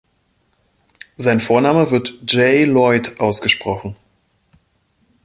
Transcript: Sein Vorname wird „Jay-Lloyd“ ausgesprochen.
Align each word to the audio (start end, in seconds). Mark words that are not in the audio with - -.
Sein 1.17 1.39
Vorname 1.39 1.91
wird 1.91 2.19
„Jay-Lloyd“ 2.27 3.19
ausgesprochen. 3.19 3.95